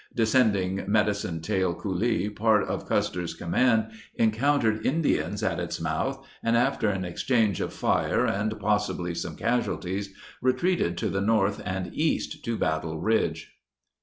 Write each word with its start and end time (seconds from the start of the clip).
Descending 0.15 0.83
Medicine 0.87 1.41
Tail 1.41 1.75
Coulee, 1.75 2.27
part 2.27 2.63
of 2.67 2.87
Custer's 2.89 3.35
command 3.35 3.91
encountered 4.15 4.83
In 4.83 5.03
dians 5.03 5.47
at 5.47 5.59
its 5.59 5.79
mouth 5.79 6.25
and, 6.41 6.57
after 6.57 6.89
an 6.89 7.05
exchange 7.05 7.61
of 7.61 7.71
fire 7.71 8.25
and 8.25 8.59
possibly 8.59 9.13
some 9.13 9.35
casualties, 9.35 10.11
retreated 10.41 10.97
to 10.97 11.09
the 11.09 11.21
north 11.21 11.61
and 11.63 11.93
east 11.93 12.43
to 12.45 12.57
Battle 12.57 12.99
Ridge. 12.99 13.59